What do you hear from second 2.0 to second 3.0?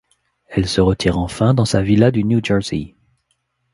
du New Jersey.